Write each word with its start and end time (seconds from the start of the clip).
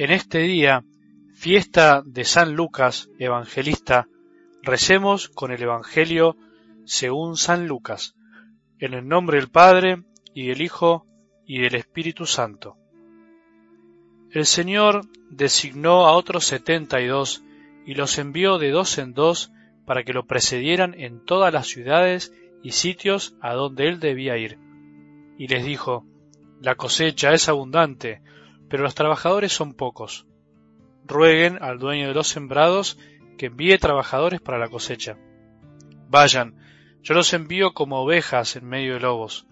En 0.00 0.12
este 0.12 0.38
día, 0.38 0.82
fiesta 1.34 2.02
de 2.06 2.24
San 2.24 2.54
Lucas, 2.54 3.10
evangelista, 3.18 4.08
recemos 4.62 5.28
con 5.28 5.52
el 5.52 5.62
Evangelio 5.62 6.38
según 6.86 7.36
San 7.36 7.66
Lucas, 7.66 8.14
en 8.78 8.94
el 8.94 9.06
nombre 9.06 9.36
del 9.36 9.50
Padre, 9.50 10.02
y 10.32 10.46
del 10.46 10.62
Hijo, 10.62 11.06
y 11.44 11.60
del 11.60 11.74
Espíritu 11.74 12.24
Santo. 12.24 12.78
El 14.30 14.46
Señor 14.46 15.02
designó 15.28 16.06
a 16.06 16.12
otros 16.12 16.46
setenta 16.46 17.02
y 17.02 17.06
dos, 17.06 17.44
y 17.84 17.92
los 17.92 18.16
envió 18.16 18.56
de 18.56 18.70
dos 18.70 18.96
en 18.96 19.12
dos 19.12 19.52
para 19.84 20.02
que 20.02 20.14
lo 20.14 20.24
precedieran 20.24 20.94
en 20.98 21.22
todas 21.26 21.52
las 21.52 21.66
ciudades 21.66 22.32
y 22.62 22.70
sitios 22.70 23.36
a 23.42 23.52
donde 23.52 23.86
él 23.88 24.00
debía 24.00 24.38
ir. 24.38 24.56
Y 25.36 25.46
les 25.48 25.62
dijo, 25.62 26.06
La 26.62 26.74
cosecha 26.74 27.34
es 27.34 27.50
abundante, 27.50 28.22
pero 28.70 28.84
los 28.84 28.94
trabajadores 28.94 29.52
son 29.52 29.74
pocos. 29.74 30.26
Rueguen 31.04 31.58
al 31.60 31.78
dueño 31.78 32.08
de 32.08 32.14
los 32.14 32.28
sembrados 32.28 32.98
que 33.36 33.46
envíe 33.46 33.76
trabajadores 33.78 34.40
para 34.40 34.58
la 34.58 34.68
cosecha. 34.68 35.18
Vayan, 36.08 36.54
yo 37.02 37.14
los 37.14 37.32
envío 37.34 37.74
como 37.74 38.00
ovejas 38.00 38.54
en 38.54 38.66
medio 38.66 38.94
de 38.94 39.00
lobos. 39.00 39.46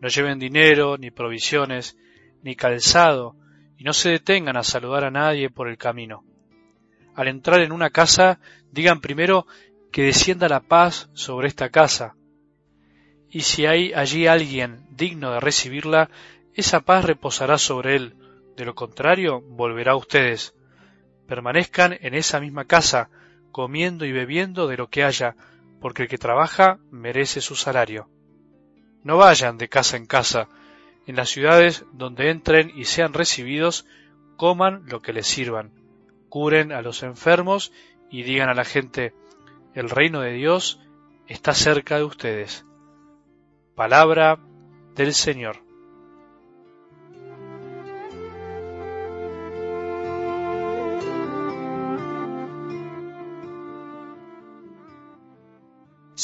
No 0.00 0.08
lleven 0.08 0.38
dinero, 0.38 0.96
ni 0.96 1.10
provisiones, 1.10 1.98
ni 2.42 2.54
calzado, 2.54 3.36
y 3.76 3.84
no 3.84 3.92
se 3.92 4.10
detengan 4.10 4.56
a 4.56 4.62
saludar 4.62 5.04
a 5.04 5.10
nadie 5.10 5.50
por 5.50 5.68
el 5.68 5.76
camino. 5.76 6.24
Al 7.16 7.28
entrar 7.28 7.60
en 7.62 7.72
una 7.72 7.90
casa, 7.90 8.38
digan 8.70 9.00
primero 9.00 9.46
que 9.90 10.02
descienda 10.02 10.48
la 10.48 10.60
paz 10.60 11.10
sobre 11.14 11.48
esta 11.48 11.70
casa. 11.70 12.14
Y 13.28 13.40
si 13.40 13.66
hay 13.66 13.92
allí 13.92 14.28
alguien 14.28 14.86
digno 14.90 15.32
de 15.32 15.40
recibirla, 15.40 16.10
esa 16.54 16.80
paz 16.80 17.04
reposará 17.04 17.58
sobre 17.58 17.96
él, 17.96 18.14
de 18.56 18.64
lo 18.64 18.74
contrario, 18.74 19.40
volverá 19.40 19.92
a 19.92 19.96
ustedes. 19.96 20.54
Permanezcan 21.26 21.96
en 22.00 22.14
esa 22.14 22.40
misma 22.40 22.64
casa, 22.64 23.10
comiendo 23.52 24.04
y 24.04 24.12
bebiendo 24.12 24.66
de 24.66 24.76
lo 24.76 24.88
que 24.88 25.04
haya, 25.04 25.36
porque 25.80 26.02
el 26.02 26.08
que 26.08 26.18
trabaja 26.18 26.78
merece 26.90 27.40
su 27.40 27.54
salario. 27.54 28.08
No 29.02 29.18
vayan 29.18 29.58
de 29.58 29.68
casa 29.68 29.96
en 29.96 30.06
casa, 30.06 30.48
en 31.06 31.16
las 31.16 31.28
ciudades 31.28 31.84
donde 31.92 32.30
entren 32.30 32.72
y 32.74 32.84
sean 32.84 33.12
recibidos, 33.12 33.86
coman 34.36 34.84
lo 34.86 35.02
que 35.02 35.12
les 35.12 35.26
sirvan, 35.26 35.72
curen 36.28 36.72
a 36.72 36.82
los 36.82 37.02
enfermos 37.02 37.72
y 38.10 38.22
digan 38.22 38.48
a 38.48 38.54
la 38.54 38.64
gente, 38.64 39.14
el 39.74 39.90
reino 39.90 40.20
de 40.20 40.32
Dios 40.32 40.80
está 41.28 41.54
cerca 41.54 41.98
de 41.98 42.04
ustedes. 42.04 42.64
Palabra 43.74 44.38
del 44.94 45.12
Señor. 45.12 45.65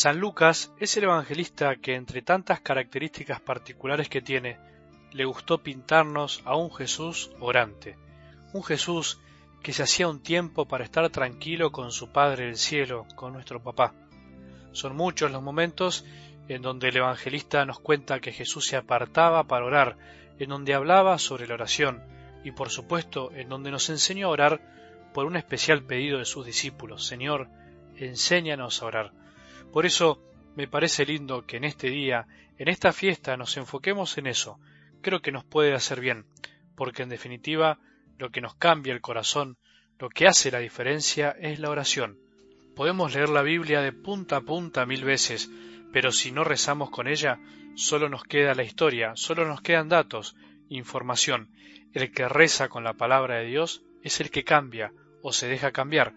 San 0.02 0.18
Lucas 0.18 0.72
es 0.80 0.96
el 0.96 1.04
evangelista 1.04 1.76
que, 1.76 1.94
entre 1.94 2.22
tantas 2.22 2.58
características 2.58 3.40
particulares 3.40 4.08
que 4.08 4.20
tiene, 4.20 4.58
le 5.12 5.24
gustó 5.24 5.62
pintarnos 5.62 6.42
a 6.44 6.56
un 6.56 6.74
Jesús 6.74 7.30
orante, 7.38 7.96
un 8.52 8.64
Jesús 8.64 9.20
que 9.62 9.72
se 9.72 9.84
hacía 9.84 10.08
un 10.08 10.20
tiempo 10.20 10.66
para 10.66 10.82
estar 10.82 11.08
tranquilo 11.10 11.70
con 11.70 11.92
su 11.92 12.10
Padre 12.10 12.46
del 12.46 12.56
cielo, 12.56 13.06
con 13.14 13.32
nuestro 13.32 13.62
papá. 13.62 13.94
Son 14.72 14.96
muchos 14.96 15.30
los 15.30 15.40
momentos 15.40 16.04
en 16.48 16.62
donde 16.62 16.88
el 16.88 16.96
evangelista 16.96 17.64
nos 17.64 17.78
cuenta 17.78 18.18
que 18.18 18.32
Jesús 18.32 18.66
se 18.66 18.76
apartaba 18.76 19.44
para 19.44 19.66
orar, 19.66 19.96
en 20.40 20.48
donde 20.48 20.74
hablaba 20.74 21.16
sobre 21.20 21.46
la 21.46 21.54
oración 21.54 22.02
y 22.42 22.50
por 22.50 22.70
supuesto 22.70 23.30
en 23.36 23.48
donde 23.48 23.70
nos 23.70 23.88
enseñó 23.88 24.26
a 24.26 24.30
orar 24.30 25.10
por 25.14 25.26
un 25.26 25.36
especial 25.36 25.84
pedido 25.84 26.18
de 26.18 26.24
sus 26.24 26.44
discípulos, 26.44 27.06
Señor, 27.06 27.48
enséñanos 27.94 28.82
a 28.82 28.86
orar. 28.86 29.21
Por 29.72 29.86
eso 29.86 30.22
me 30.54 30.68
parece 30.68 31.06
lindo 31.06 31.46
que 31.46 31.56
en 31.56 31.64
este 31.64 31.88
día, 31.88 32.26
en 32.58 32.68
esta 32.68 32.92
fiesta, 32.92 33.36
nos 33.36 33.56
enfoquemos 33.56 34.18
en 34.18 34.26
eso. 34.26 34.60
Creo 35.00 35.22
que 35.22 35.32
nos 35.32 35.44
puede 35.44 35.72
hacer 35.72 36.00
bien, 36.00 36.26
porque 36.76 37.02
en 37.02 37.08
definitiva 37.08 37.78
lo 38.18 38.30
que 38.30 38.42
nos 38.42 38.54
cambia 38.54 38.92
el 38.92 39.00
corazón, 39.00 39.56
lo 39.98 40.10
que 40.10 40.26
hace 40.26 40.50
la 40.50 40.58
diferencia 40.58 41.30
es 41.40 41.58
la 41.58 41.70
oración. 41.70 42.18
Podemos 42.76 43.14
leer 43.14 43.30
la 43.30 43.42
Biblia 43.42 43.80
de 43.80 43.92
punta 43.92 44.36
a 44.36 44.40
punta 44.42 44.84
mil 44.84 45.04
veces, 45.04 45.50
pero 45.92 46.12
si 46.12 46.32
no 46.32 46.44
rezamos 46.44 46.90
con 46.90 47.08
ella, 47.08 47.38
solo 47.74 48.08
nos 48.08 48.24
queda 48.24 48.54
la 48.54 48.64
historia, 48.64 49.12
solo 49.14 49.46
nos 49.46 49.62
quedan 49.62 49.88
datos, 49.88 50.36
información. 50.68 51.50
El 51.94 52.12
que 52.12 52.28
reza 52.28 52.68
con 52.68 52.84
la 52.84 52.94
palabra 52.94 53.38
de 53.38 53.46
Dios 53.46 53.82
es 54.02 54.20
el 54.20 54.30
que 54.30 54.44
cambia 54.44 54.92
o 55.22 55.32
se 55.32 55.48
deja 55.48 55.72
cambiar, 55.72 56.14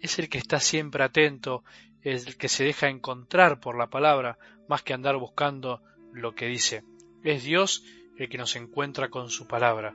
es 0.00 0.18
el 0.18 0.28
que 0.28 0.38
está 0.38 0.60
siempre 0.60 1.04
atento 1.04 1.64
el 2.02 2.36
que 2.36 2.48
se 2.48 2.64
deja 2.64 2.88
encontrar 2.88 3.58
por 3.58 3.76
la 3.76 3.90
palabra 3.90 4.38
más 4.68 4.82
que 4.82 4.94
andar 4.94 5.16
buscando 5.16 5.82
lo 6.12 6.34
que 6.34 6.46
dice. 6.46 6.84
Es 7.24 7.42
Dios 7.42 7.84
el 8.16 8.28
que 8.28 8.38
nos 8.38 8.54
encuentra 8.54 9.08
con 9.08 9.28
su 9.28 9.46
palabra, 9.46 9.94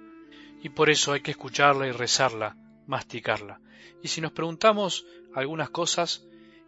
y 0.61 0.69
por 0.69 0.89
eso 0.89 1.13
hay 1.13 1.21
que 1.21 1.31
escucharla 1.31 1.87
y 1.87 1.91
rezarla, 1.91 2.57
masticarla. 2.85 3.61
Y 4.03 4.09
si 4.09 4.19
nos 4.19 4.33
preguntamos 4.33 5.05
algunas 5.33 5.69
cosas, 5.69 6.27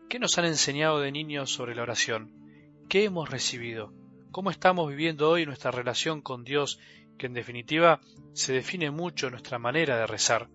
¿qué 0.10 0.18
nos 0.18 0.38
han 0.38 0.46
enseñado 0.46 1.00
de 1.00 1.12
niños 1.12 1.52
sobre 1.52 1.76
la 1.76 1.84
oración? 1.84 2.32
¿Qué 2.88 3.04
hemos 3.04 3.30
recibido? 3.30 3.94
¿Cómo 4.32 4.50
estamos 4.50 4.90
viviendo 4.90 5.30
hoy 5.30 5.46
nuestra 5.46 5.72
relación 5.72 6.22
con 6.22 6.44
Dios, 6.44 6.80
que 7.18 7.28
en 7.28 7.34
definitiva 7.34 8.00
se 8.34 8.54
define 8.54 8.92
mucho 8.92 9.30
nuestra 9.30 9.60
manera 9.60 9.98
de 9.98 10.08
rezar? 10.08 10.50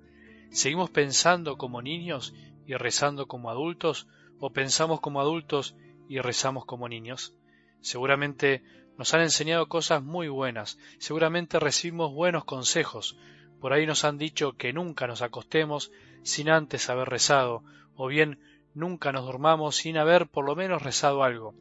¿Seguimos 0.51 0.91
pensando 0.91 1.59
como 1.59 1.83
niños 1.83 2.35
y 2.69 2.75
rezando 2.75 3.27
como 3.27 3.51
adultos 3.51 4.07
o 4.39 4.51
pensamos 4.51 5.01
como 5.01 5.21
adultos 5.21 5.75
y 6.09 6.21
rezamos 6.21 6.67
como 6.67 6.89
niños. 6.89 7.35
Seguramente 7.81 8.63
nos 8.99 9.15
han 9.15 9.23
enseñado 9.23 9.69
cosas 9.69 10.03
muy 10.03 10.29
buenas, 10.29 10.79
seguramente 10.99 11.59
recibimos 11.59 12.13
buenos 12.13 12.45
consejos, 12.45 13.17
por 13.59 13.73
ahí 13.73 13.87
nos 13.87 14.05
han 14.05 14.19
dicho 14.19 14.53
que 14.53 14.73
nunca 14.73 15.07
nos 15.07 15.23
acostemos 15.23 15.91
sin 16.23 16.51
antes 16.51 16.91
haber 16.91 17.09
rezado, 17.09 17.65
o 17.97 18.07
bien 18.07 18.39
nunca 18.75 19.13
nos 19.13 19.25
dormamos 19.25 19.77
sin 19.77 19.97
haber 19.97 20.29
por 20.29 20.45
lo 20.45 20.55
menos 20.55 20.83
rezado 20.83 21.25
algo. 21.25 21.55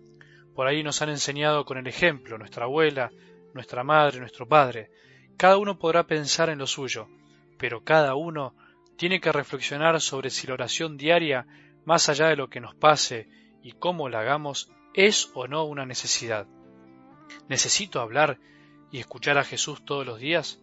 Por 0.55 0.67
ahí 0.67 0.83
nos 0.83 1.01
han 1.01 1.09
enseñado 1.09 1.65
con 1.65 1.77
el 1.77 1.87
ejemplo, 1.87 2.37
nuestra 2.37 2.65
abuela, 2.65 3.11
nuestra 3.53 3.83
madre, 3.83 4.19
nuestro 4.19 4.47
padre. 4.47 4.91
Cada 5.37 5.57
uno 5.57 5.79
podrá 5.79 6.05
pensar 6.05 6.49
en 6.49 6.59
lo 6.59 6.67
suyo, 6.67 7.07
pero 7.57 7.83
cada 7.83 8.15
uno 8.15 8.53
tiene 8.97 9.21
que 9.21 9.31
reflexionar 9.31 10.01
sobre 10.01 10.29
si 10.29 10.47
la 10.47 10.55
oración 10.55 10.97
diaria 10.97 11.45
más 11.85 12.09
allá 12.09 12.27
de 12.27 12.35
lo 12.35 12.49
que 12.49 12.59
nos 12.59 12.75
pase 12.75 13.29
y 13.63 13.71
cómo 13.71 14.09
la 14.09 14.19
hagamos, 14.19 14.69
es 14.93 15.31
o 15.35 15.47
no 15.47 15.63
una 15.63 15.85
necesidad. 15.85 16.47
¿Necesito 17.47 18.01
hablar 18.01 18.39
y 18.91 18.99
escuchar 18.99 19.37
a 19.37 19.43
Jesús 19.43 19.85
todos 19.85 20.05
los 20.05 20.19
días? 20.19 20.59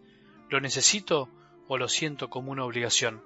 ¿Lo 0.49 0.59
necesito 0.59 1.29
o 1.67 1.77
lo 1.77 1.87
siento 1.87 2.29
como 2.29 2.51
una 2.51 2.65
obligación? 2.65 3.23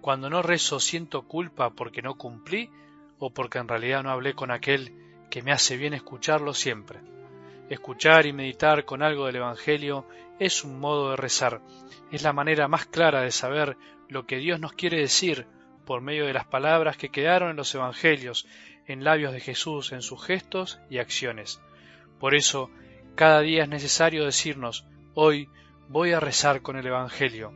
Cuando 0.00 0.30
no 0.30 0.42
rezo 0.42 0.80
siento 0.80 1.28
culpa 1.28 1.70
porque 1.70 2.02
no 2.02 2.16
cumplí 2.16 2.70
o 3.18 3.30
porque 3.30 3.58
en 3.58 3.68
realidad 3.68 4.02
no 4.02 4.10
hablé 4.10 4.34
con 4.34 4.50
aquel 4.50 5.26
que 5.30 5.42
me 5.42 5.52
hace 5.52 5.76
bien 5.76 5.92
escucharlo 5.92 6.54
siempre. 6.54 7.00
Escuchar 7.68 8.26
y 8.26 8.32
meditar 8.32 8.84
con 8.84 9.02
algo 9.02 9.26
del 9.26 9.36
Evangelio 9.36 10.06
es 10.40 10.64
un 10.64 10.80
modo 10.80 11.10
de 11.10 11.16
rezar, 11.16 11.60
es 12.10 12.22
la 12.22 12.32
manera 12.32 12.66
más 12.66 12.86
clara 12.86 13.20
de 13.20 13.30
saber 13.30 13.76
lo 14.10 14.26
que 14.26 14.38
Dios 14.38 14.60
nos 14.60 14.72
quiere 14.72 14.98
decir 14.98 15.46
por 15.86 16.00
medio 16.00 16.26
de 16.26 16.32
las 16.32 16.44
palabras 16.44 16.96
que 16.96 17.10
quedaron 17.10 17.50
en 17.50 17.56
los 17.56 17.74
Evangelios, 17.74 18.46
en 18.86 19.04
labios 19.04 19.32
de 19.32 19.40
Jesús, 19.40 19.92
en 19.92 20.02
sus 20.02 20.24
gestos 20.24 20.80
y 20.90 20.98
acciones. 20.98 21.60
Por 22.18 22.34
eso, 22.34 22.70
cada 23.14 23.40
día 23.40 23.62
es 23.62 23.68
necesario 23.68 24.24
decirnos, 24.24 24.84
hoy 25.14 25.48
voy 25.88 26.12
a 26.12 26.20
rezar 26.20 26.60
con 26.60 26.76
el 26.76 26.86
Evangelio, 26.86 27.52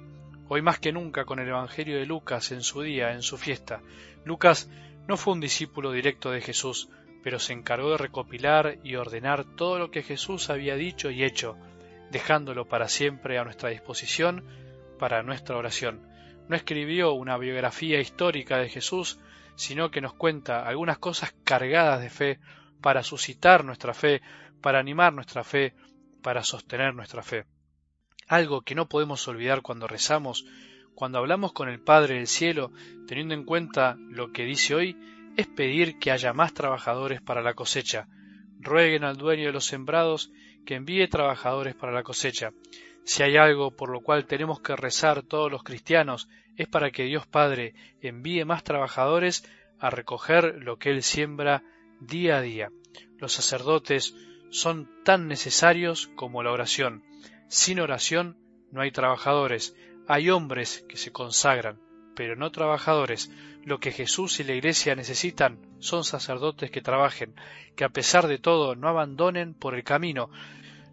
hoy 0.49 0.63
más 0.63 0.79
que 0.79 0.93
nunca 0.93 1.25
con 1.25 1.41
el 1.41 1.49
Evangelio 1.49 1.99
de 1.99 2.07
Lucas 2.07 2.53
en 2.53 2.63
su 2.63 2.83
día, 2.83 3.13
en 3.13 3.23
su 3.23 3.37
fiesta. 3.37 3.83
Lucas 4.25 4.71
no 5.09 5.17
fue 5.17 5.35
un 5.35 5.41
discípulo 5.41 5.91
directo 5.91 6.31
de 6.31 6.41
Jesús, 6.41 6.89
pero 7.25 7.41
se 7.41 7.53
encargó 7.53 7.91
de 7.91 7.99
recopilar 7.99 8.79
y 8.85 8.95
ordenar 8.95 9.45
todo 9.57 9.79
lo 9.79 9.91
que 9.91 10.03
Jesús 10.03 10.51
había 10.51 10.77
dicho 10.77 11.11
y 11.11 11.25
hecho, 11.25 11.57
dejándolo 12.11 12.67
para 12.67 12.89
siempre 12.89 13.39
a 13.39 13.45
nuestra 13.45 13.71
disposición 13.71 14.45
para 14.99 15.23
nuestra 15.25 15.57
oración 15.57 16.14
no 16.49 16.57
escribió 16.57 17.13
una 17.13 17.37
biografía 17.39 18.01
histórica 18.01 18.59
de 18.59 18.69
Jesús, 18.69 19.19
sino 19.57 19.91
que 19.91 20.01
nos 20.01 20.15
cuenta 20.15 20.67
algunas 20.67 20.99
cosas 20.99 21.35
cargadas 21.45 22.01
de 22.01 22.11
fe 22.11 22.41
para 22.81 23.03
suscitar 23.03 23.65
nuestra 23.65 23.95
fe, 23.95 24.21
para 24.61 24.79
animar 24.79 25.13
nuestra 25.13 25.45
fe, 25.45 25.75
para 26.23 26.43
sostener 26.43 26.95
nuestra 26.95 27.23
fe. 27.23 27.47
Algo 28.29 28.63
que 28.63 28.75
no 28.75 28.89
podemos 28.89 29.27
olvidar 29.29 29.63
cuando 29.63 29.87
rezamos, 29.87 30.45
cuando 30.95 31.19
hablamos 31.19 31.53
con 31.53 31.69
el 31.69 31.81
Padre 31.81 32.17
del 32.17 32.27
Cielo, 32.27 32.73
teniendo 33.07 33.35
en 33.35 33.45
cuenta 33.45 33.97
lo 33.99 34.33
que 34.33 34.45
dice 34.45 34.75
hoy, 34.75 34.97
es 35.37 35.47
pedir 35.47 35.99
que 35.99 36.11
haya 36.11 36.33
más 36.33 36.55
trabajadores 36.55 37.21
para 37.21 37.43
la 37.43 37.55
cosecha. 37.55 38.07
Rueguen 38.61 39.05
al 39.05 39.17
dueño 39.17 39.47
de 39.47 39.53
los 39.53 39.67
sembrados 39.67 40.31
que 40.65 40.77
envíe 40.77 41.07
trabajadores 41.09 41.75
para 41.75 41.93
la 41.93 42.03
cosecha. 42.03 42.53
Si 43.05 43.23
hay 43.23 43.37
algo 43.37 43.71
por 43.71 43.91
lo 43.91 44.01
cual 44.01 44.27
tenemos 44.27 44.61
que 44.61 44.77
rezar 44.77 45.23
todos 45.23 45.51
los 45.51 45.63
cristianos, 45.63 46.29
es 46.57 46.69
para 46.69 46.91
que 46.91 47.05
Dios 47.05 47.27
Padre 47.27 47.75
envíe 48.01 48.45
más 48.45 48.65
trabajadores 48.65 49.45
a 49.79 49.91
recoger 49.91 50.63
lo 50.63 50.79
que 50.79 50.91
Él 50.91 51.03
siembra 51.03 51.63
día 52.01 52.39
a 52.39 52.41
día. 52.41 52.71
Los 53.19 53.33
sacerdotes 53.33 54.15
son 54.51 54.89
tan 55.05 55.29
necesarios 55.29 56.09
como 56.15 56.43
la 56.43 56.53
oración. 56.53 57.03
Sin 57.49 57.81
oración 57.81 58.39
no 58.71 58.81
hay 58.81 58.91
trabajadores. 58.91 59.77
Hay 60.07 60.31
hombres 60.31 60.85
que 60.89 60.97
se 60.97 61.13
consagran, 61.13 61.81
pero 62.15 62.37
no 62.37 62.51
trabajadores. 62.51 63.31
Lo 63.65 63.81
que 63.81 63.93
Jesús 63.93 64.41
y 64.41 64.45
la 64.45 64.55
Iglesia 64.55 64.95
necesitan 64.95 65.59
son 65.79 66.05
sacerdotes 66.05 66.71
que 66.71 66.83
trabajen, 66.83 67.35
que 67.77 67.85
a 67.85 67.89
pesar 67.89 68.29
de 68.29 68.39
todo 68.39 68.77
no 68.77 68.89
abandonen 68.89 69.55
por 69.55 69.75
el 69.75 69.85
camino, 69.85 70.31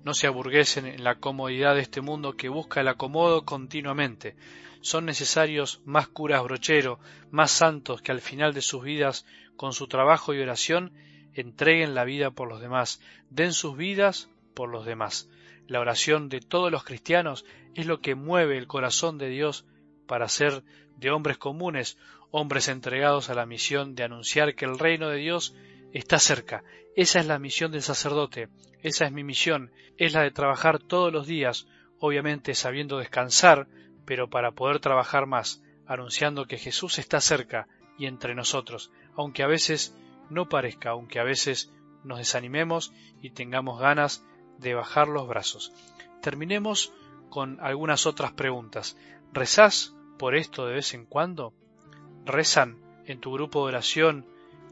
no 0.04 0.14
se 0.14 0.28
aburguesen 0.28 0.86
en 0.86 1.04
la 1.04 1.16
comodidad 1.16 1.76
de 1.76 1.82
este 1.82 2.02
mundo 2.02 2.36
que 2.36 2.50
busca 2.50 2.82
el 2.82 2.88
acomodo 2.88 3.46
continuamente. 3.46 4.36
Son 4.82 5.06
necesarios 5.06 5.82
más 5.86 6.08
curas 6.08 6.44
brochero, 6.44 7.00
más 7.30 7.52
santos 7.52 8.02
que 8.02 8.12
al 8.12 8.22
final 8.22 8.54
de 8.54 8.62
sus 8.62 8.84
vidas, 8.84 9.26
con 9.56 9.74
su 9.74 9.88
trabajo 9.88 10.34
y 10.34 10.40
oración, 10.40 10.92
entreguen 11.34 11.94
la 11.94 12.04
vida 12.04 12.32
por 12.32 12.50
los 12.50 12.62
demás, 12.62 13.00
den 13.30 13.54
sus 13.54 13.78
vidas 13.78 14.30
por 14.54 14.70
los 14.70 14.86
demás. 14.86 15.30
La 15.68 15.80
oración 15.80 16.30
de 16.30 16.42
todos 16.42 16.72
los 16.72 16.84
cristianos 16.84 17.46
es 17.76 17.86
lo 17.86 18.02
que 18.02 18.16
mueve 18.16 18.58
el 18.58 18.68
corazón 18.68 19.18
de 19.18 19.30
Dios 19.30 19.66
para 20.08 20.28
ser 20.28 20.64
de 20.98 21.12
hombres 21.12 21.38
comunes, 21.38 21.98
hombres 22.32 22.68
entregados 22.68 23.30
a 23.30 23.36
la 23.36 23.46
misión 23.46 23.96
de 23.96 24.04
anunciar 24.04 24.56
que 24.56 24.66
el 24.66 24.80
reino 24.80 25.10
de 25.10 25.18
Dios 25.18 25.56
está 25.94 26.20
cerca. 26.20 26.64
Esa 26.96 27.20
es 27.20 27.28
la 27.28 27.40
misión 27.40 27.72
del 27.72 27.82
sacerdote, 27.82 28.50
esa 28.82 29.06
es 29.06 29.12
mi 29.12 29.24
misión, 29.24 29.72
es 29.98 30.14
la 30.14 30.24
de 30.24 30.32
trabajar 30.32 30.80
todos 30.80 31.12
los 31.14 31.28
días, 31.28 31.68
obviamente 32.00 32.54
sabiendo 32.56 32.98
descansar, 32.98 33.68
pero 34.06 34.30
para 34.30 34.52
poder 34.52 34.80
trabajar 34.80 35.26
más, 35.26 35.62
anunciando 35.86 36.48
que 36.48 36.58
Jesús 36.58 37.00
está 37.00 37.22
cerca 37.22 37.68
y 37.98 38.08
entre 38.08 38.36
nosotros, 38.36 38.92
aunque 39.16 39.44
a 39.44 39.48
veces 39.48 39.96
no 40.30 40.50
parezca, 40.50 40.92
aunque 40.92 41.20
a 41.20 41.24
veces 41.24 41.72
nos 42.04 42.18
desanimemos 42.18 42.94
y 43.22 43.32
tengamos 43.32 43.80
ganas 43.80 44.26
de 44.58 44.74
bajar 44.74 45.08
los 45.08 45.28
brazos. 45.28 45.72
Terminemos 46.22 46.94
con 47.30 47.60
algunas 47.62 48.06
otras 48.06 48.34
preguntas. 48.34 48.98
¿Rezás 49.34 49.96
por 50.18 50.36
esto 50.36 50.66
de 50.66 50.74
vez 50.74 50.94
en 50.94 51.06
cuando? 51.06 51.54
¿Rezan 52.26 52.80
en 53.06 53.20
tu 53.20 53.34
grupo 53.34 53.62
de 53.62 53.74
oración? 53.74 54.26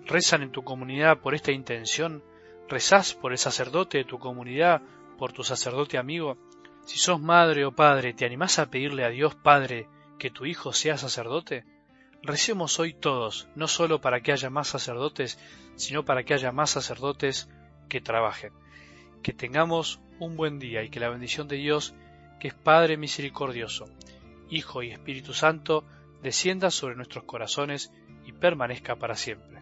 ¿Rezan 0.09 0.41
en 0.41 0.51
tu 0.51 0.63
comunidad 0.63 1.19
por 1.19 1.35
esta 1.35 1.51
intención? 1.51 2.23
¿Rezás 2.67 3.13
por 3.13 3.31
el 3.31 3.37
sacerdote 3.37 3.99
de 3.99 4.05
tu 4.05 4.17
comunidad, 4.17 4.81
por 5.19 5.33
tu 5.33 5.43
sacerdote 5.43 5.99
amigo? 5.99 6.35
Si 6.83 6.97
sos 6.97 7.21
madre 7.21 7.63
o 7.63 7.75
padre, 7.75 8.15
¿te 8.15 8.25
animás 8.25 8.57
a 8.57 8.71
pedirle 8.71 9.05
a 9.05 9.09
Dios 9.09 9.35
Padre 9.35 9.87
que 10.17 10.31
tu 10.31 10.47
hijo 10.47 10.73
sea 10.73 10.97
sacerdote? 10.97 11.63
Recemos 12.23 12.79
hoy 12.79 12.95
todos, 12.95 13.49
no 13.53 13.67
solo 13.67 14.01
para 14.01 14.21
que 14.21 14.31
haya 14.31 14.49
más 14.49 14.69
sacerdotes, 14.69 15.37
sino 15.75 16.03
para 16.05 16.23
que 16.23 16.33
haya 16.33 16.51
más 16.51 16.71
sacerdotes 16.71 17.47
que 17.87 18.01
trabajen. 18.01 18.51
Que 19.21 19.31
tengamos 19.31 20.01
un 20.19 20.35
buen 20.35 20.57
día 20.57 20.81
y 20.81 20.89
que 20.89 20.99
la 20.99 21.09
bendición 21.09 21.47
de 21.47 21.57
Dios, 21.57 21.93
que 22.39 22.47
es 22.47 22.55
Padre 22.55 22.97
misericordioso, 22.97 23.85
Hijo 24.49 24.81
y 24.81 24.89
Espíritu 24.89 25.35
Santo, 25.35 25.85
descienda 26.23 26.71
sobre 26.71 26.95
nuestros 26.95 27.25
corazones 27.25 27.93
y 28.25 28.31
permanezca 28.31 28.95
para 28.95 29.13
siempre. 29.13 29.58